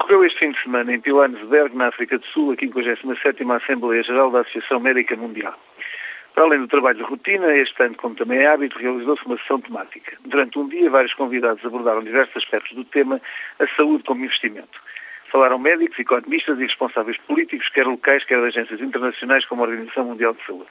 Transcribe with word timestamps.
Decorreu 0.00 0.24
este 0.24 0.38
fim 0.38 0.50
de 0.50 0.62
semana 0.62 0.94
em 0.94 0.98
Pilanesberg, 0.98 1.76
na 1.76 1.88
África 1.88 2.18
do 2.18 2.24
Sul, 2.24 2.52
a 2.52 2.56
57ª 2.56 3.62
Assembleia 3.62 4.02
Geral 4.02 4.30
da 4.30 4.40
Associação 4.40 4.80
Médica 4.80 5.14
Mundial. 5.14 5.54
Para 6.32 6.44
além 6.44 6.60
do 6.60 6.68
trabalho 6.68 6.96
de 6.96 7.02
rotina, 7.02 7.54
este 7.54 7.82
ano, 7.82 7.94
como 7.96 8.14
também 8.14 8.38
é 8.38 8.46
hábito, 8.46 8.78
realizou-se 8.78 9.26
uma 9.26 9.36
sessão 9.36 9.60
temática. 9.60 10.16
Durante 10.24 10.58
um 10.58 10.66
dia, 10.68 10.88
vários 10.88 11.12
convidados 11.12 11.62
abordaram 11.66 12.02
diversos 12.02 12.34
aspectos 12.42 12.74
do 12.74 12.84
tema 12.86 13.20
a 13.58 13.66
saúde 13.76 14.02
como 14.04 14.24
investimento. 14.24 14.80
Falaram 15.30 15.58
médicos, 15.58 15.98
economistas 15.98 16.58
e 16.58 16.62
responsáveis 16.62 17.18
políticos, 17.18 17.68
quer 17.68 17.86
locais, 17.86 18.24
quer 18.24 18.40
de 18.40 18.46
agências 18.46 18.80
internacionais, 18.80 19.44
como 19.44 19.62
a 19.62 19.66
Organização 19.66 20.06
Mundial 20.06 20.32
de 20.32 20.46
Saúde. 20.46 20.70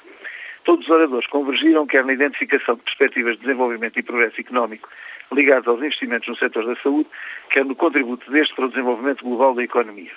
Todos 0.64 0.86
os 0.86 0.92
oradores 0.92 1.28
convergiram 1.28 1.88
quer 1.88 2.06
na 2.06 2.14
identificação 2.14 2.76
de 2.76 2.84
perspectivas 2.84 3.36
de 3.36 3.42
desenvolvimento 3.42 3.98
e 3.98 4.04
progresso 4.04 4.40
económico 4.40 4.90
ligados 5.32 5.68
aos 5.68 5.80
investimentos 5.80 6.28
no 6.28 6.36
setor 6.36 6.66
da 6.66 6.76
saúde, 6.82 7.10
quer 7.52 7.66
no 7.66 7.76
contributo 7.76 8.30
deste 8.32 8.56
para 8.56 8.66
o 8.66 8.70
desenvolvimento 8.70 9.24
global 9.24 9.54
da 9.54 9.64
economia. 9.64 10.12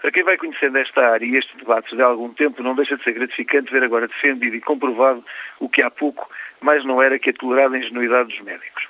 Para 0.00 0.12
quem 0.12 0.22
vai 0.22 0.36
conhecendo 0.36 0.78
esta 0.78 1.00
área 1.08 1.26
e 1.26 1.36
estes 1.36 1.56
debates 1.56 1.96
de 1.96 2.02
algum 2.02 2.32
tempo, 2.32 2.62
não 2.62 2.74
deixa 2.74 2.96
de 2.96 3.02
ser 3.02 3.14
gratificante 3.14 3.72
ver 3.72 3.82
agora 3.82 4.06
defendido 4.06 4.54
e 4.54 4.60
comprovado 4.60 5.24
o 5.58 5.68
que 5.68 5.82
há 5.82 5.90
pouco 5.90 6.30
mais 6.60 6.84
não 6.84 7.02
era 7.02 7.18
que 7.18 7.30
a 7.30 7.32
tolerada 7.32 7.76
ingenuidade 7.76 8.28
dos 8.28 8.40
médicos. 8.44 8.87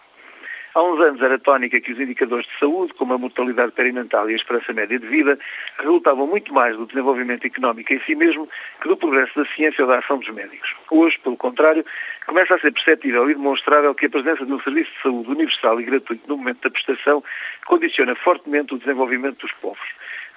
Há 0.75 0.83
uns 0.83 1.01
anos 1.01 1.21
era 1.23 1.39
tónica 1.39 1.81
que 1.81 1.93
os 1.93 1.99
indicadores 1.99 2.47
de 2.47 2.59
saúde, 2.59 2.93
como 2.95 3.15
a 3.15 3.19
mortalidade 3.19 3.73
perinatal 3.73 4.29
e 4.29 4.35
a 4.35 4.37
esperança 4.37 4.73
média 4.73 4.99
de 4.99 5.07
vida, 5.07 5.39
resultavam 5.79 6.27
muito 6.27 6.53
mais 6.53 6.77
do 6.77 6.87
desenvolvimento 6.87 7.47
económico 7.47 7.93
em 7.93 8.01
si 8.01 8.15
mesmo 8.15 8.49
que 8.81 8.89
do 8.89 8.97
progresso 8.97 9.43
da 9.43 9.49
ciência 9.55 9.85
ou 9.85 9.91
da 9.91 9.99
ação 9.99 10.19
dos 10.19 10.29
médicos. 10.29 10.75
Hoje, 10.91 11.19
pelo 11.21 11.37
contrário, 11.37 11.85
começa 12.27 12.55
a 12.55 12.59
ser 12.59 12.73
perceptível 12.73 13.31
e 13.31 13.35
demonstrável 13.35 13.95
que 13.95 14.07
a 14.07 14.11
presença 14.11 14.45
de 14.45 14.53
um 14.53 14.61
serviço 14.61 14.91
de 14.93 15.03
saúde 15.03 15.31
universal 15.31 15.81
e 15.81 15.85
gratuito 15.85 16.29
no 16.29 16.37
momento 16.37 16.61
da 16.63 16.71
prestação 16.71 17.25
condiciona 17.67 18.15
fortemente 18.15 18.75
o 18.75 18.79
desenvolvimento 18.79 19.41
dos 19.41 19.53
povos 19.61 19.89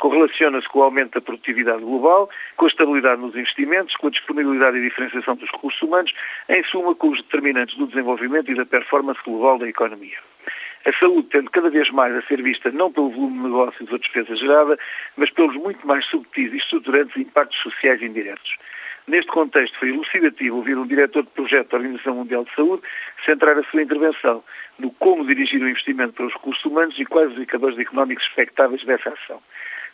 correlaciona-se 0.02 0.68
com 0.68 0.80
o 0.80 0.84
aumento 0.84 1.14
da 1.14 1.22
produtividade 1.22 1.84
global, 1.84 2.28
com 2.58 2.66
a 2.66 2.68
estabilidade 2.68 3.22
nos 3.22 3.36
investimentos, 3.36 3.96
com 3.98 4.08
a 4.08 4.10
disponibilidade 4.10 4.78
e 4.78 4.82
diferenciação 4.82 5.36
dos 5.36 5.50
recursos 5.52 5.80
humanos, 5.84 6.12
em 6.50 6.64
suma 6.64 6.96
com 6.96 7.10
os 7.10 7.22
determinantes 7.22 7.78
do 7.78 7.86
desenvolvimento 7.86 8.52
e 8.52 8.56
da 8.56 8.66
performance 8.66 9.22
global 9.24 9.60
da 9.60 9.70
economia. 9.70 10.18
A 10.88 10.92
saúde 10.94 11.28
tende 11.30 11.52
cada 11.52 11.70
vez 11.70 11.92
mais 11.92 12.16
a 12.16 12.24
ser 12.24 12.42
vista 12.42 12.72
não 12.72 12.92
pelo 12.92 13.12
volume 13.12 13.38
de 13.38 13.44
negócios 13.44 13.92
ou 13.92 14.00
despesa 14.00 14.36
gerada, 14.36 14.76
mas 15.16 15.30
pelos 15.30 15.56
muito 15.56 15.86
mais 15.86 16.04
subtis 16.08 16.52
e 16.52 16.58
estruturantes 16.58 17.16
impactos 17.16 17.62
sociais 17.62 18.02
indiretos. 18.02 18.56
Neste 19.08 19.32
contexto, 19.32 19.78
foi 19.78 19.90
elucidativo 19.90 20.58
ouvir 20.58 20.78
um 20.78 20.88
diretor 20.88 21.22
de 21.22 21.30
projeto 21.30 21.70
da 21.70 21.78
Organização 21.78 22.16
Mundial 22.16 22.44
de 22.46 22.56
Saúde 22.56 22.82
centrar 23.24 23.56
a 23.56 23.64
sua 23.66 23.84
intervenção 23.84 24.44
no 24.80 24.90
como 24.94 25.26
dirigir 25.26 25.62
o 25.62 25.70
investimento 25.70 26.14
para 26.14 26.26
os 26.26 26.34
recursos 26.34 26.66
humanos 26.66 26.98
e 27.00 27.06
quais 27.06 27.30
os 27.30 27.38
indicadores 27.38 27.78
económicos 27.78 28.26
expectáveis 28.26 28.84
dessa 28.84 29.10
ação. 29.10 29.40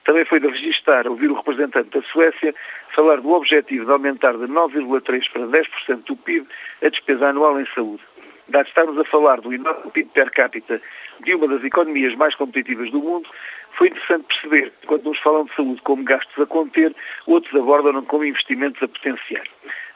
Também 0.08 0.24
foi 0.24 0.40
de 0.40 0.48
registrar 0.48 1.06
ouvir 1.06 1.30
o 1.30 1.34
representante 1.34 1.90
da 1.90 2.02
Suécia 2.04 2.56
falar 2.96 3.20
do 3.20 3.30
objetivo 3.30 3.86
de 3.86 3.92
aumentar 3.92 4.38
de 4.38 4.46
9,3% 4.46 5.30
para 5.34 5.46
10% 5.46 6.04
do 6.06 6.16
PIB 6.16 6.48
a 6.82 6.88
despesa 6.88 7.28
anual 7.28 7.60
em 7.60 7.66
saúde. 7.76 8.02
Dado 8.50 8.68
estarmos 8.68 8.98
a 8.98 9.04
falar 9.06 9.42
do 9.42 9.54
enorme 9.54 9.92
PIB 9.92 10.10
per 10.14 10.32
capita 10.32 10.82
de 11.20 11.36
uma 11.36 11.48
das 11.48 11.64
economias 11.64 12.16
mais 12.16 12.36
competitivas 12.36 12.90
do 12.92 13.00
mundo, 13.00 13.28
foi 13.74 13.88
interessante 13.88 14.26
perceber 14.28 14.72
que, 14.82 14.88
quando 14.88 15.04
nos 15.04 15.20
falam 15.20 15.46
de 15.46 15.56
saúde 15.56 15.82
como 15.82 16.04
gastos 16.04 16.42
a 16.42 16.46
conter, 16.46 16.96
outros 17.26 17.54
abordam 17.56 18.04
como 18.06 18.26
investimentos 18.26 18.82
a 18.82 18.88
potenciar. 18.88 19.44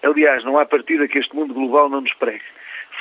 Aliás, 0.04 0.44
não 0.44 0.58
há 0.58 0.66
partida 0.66 1.08
que 1.08 1.20
este 1.20 1.36
mundo 1.36 1.54
global 1.54 1.90
não 1.90 2.02
nos 2.02 2.14
pregue 2.16 2.44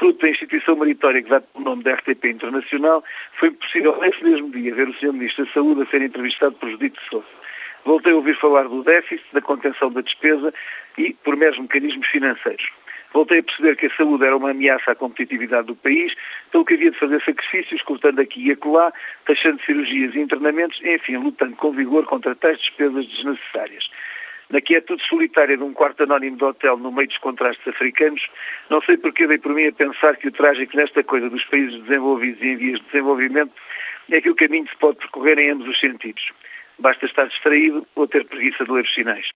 fruto 0.01 0.21
da 0.23 0.31
instituição 0.31 0.77
meritória 0.77 1.23
que 1.23 1.28
dá 1.28 1.43
o 1.55 1.61
nome 1.61 1.83
da 1.83 1.93
RTP 1.93 2.25
Internacional, 2.25 3.05
foi 3.39 3.51
possível 3.51 3.97
nesse 4.01 4.25
mesmo 4.25 4.51
dia 4.51 4.75
ver 4.75 4.89
o 4.89 4.95
Sr. 4.95 5.12
Ministro 5.12 5.45
da 5.45 5.53
Saúde 5.53 5.83
a 5.83 5.87
ser 5.87 6.01
entrevistado 6.01 6.55
por 6.55 6.71
Judito 6.71 6.98
Sousa. 7.11 7.27
Voltei 7.84 8.12
a 8.12 8.17
ouvir 8.17 8.37
falar 8.39 8.67
do 8.69 8.83
déficit, 8.83 9.27
da 9.33 9.43
contenção 9.43 9.93
da 9.93 10.01
despesa 10.01 10.55
e 10.97 11.12
por 11.23 11.37
meros 11.37 11.59
mecanismos 11.59 12.06
financeiros. 12.09 12.67
Voltei 13.12 13.41
a 13.41 13.42
perceber 13.42 13.77
que 13.77 13.86
a 13.86 13.97
saúde 13.97 14.25
era 14.25 14.37
uma 14.37 14.50
ameaça 14.50 14.93
à 14.93 14.94
competitividade 14.94 15.66
do 15.66 15.75
país, 15.75 16.15
pelo 16.53 16.65
que 16.65 16.75
havia 16.75 16.91
de 16.91 16.98
fazer 16.98 17.21
sacrifícios, 17.25 17.82
cortando 17.82 18.21
aqui 18.21 18.48
e 18.48 18.53
acolá, 18.53 18.93
taxando 19.26 19.60
cirurgias 19.62 20.15
e 20.15 20.21
internamentos, 20.21 20.81
enfim, 20.84 21.16
lutando 21.16 21.56
com 21.56 21.72
vigor 21.72 22.04
contra 22.06 22.34
tais 22.34 22.59
despesas 22.59 23.06
desnecessárias 23.06 23.91
na 24.50 24.60
quietude 24.60 25.03
solitária 25.06 25.56
de 25.56 25.62
um 25.62 25.72
quarto 25.72 26.03
anónimo 26.03 26.37
de 26.37 26.44
hotel 26.44 26.76
no 26.76 26.91
meio 26.91 27.09
dos 27.09 27.19
contrastes 27.19 27.66
africanos, 27.69 28.20
não 28.69 28.82
sei 28.82 28.97
porque 28.97 29.26
dei 29.26 29.38
por 29.38 29.54
mim 29.54 29.66
a 29.66 29.72
pensar 29.72 30.16
que 30.16 30.28
o 30.28 30.32
trágico 30.32 30.76
nesta 30.76 31.03
coisa 31.04 31.31
dos 31.31 31.44
países 31.44 31.81
desenvolvidos 31.82 32.43
e 32.43 32.49
em 32.49 32.56
vias 32.56 32.81
de 32.81 32.87
desenvolvimento 32.87 33.53
é 34.10 34.20
que 34.20 34.31
o 34.31 34.34
caminho 34.34 34.69
se 34.69 34.76
pode 34.76 34.99
percorrer 34.99 35.38
em 35.38 35.50
ambos 35.50 35.69
os 35.69 35.78
sentidos. 35.78 36.31
Basta 36.81 37.06
estar 37.06 37.26
distraído 37.26 37.87
ou 37.94 38.09
ter 38.09 38.25
preguiça 38.25 38.65
de 38.65 38.72
ler 38.72 38.84
os 38.84 38.93
sinais. 38.93 39.31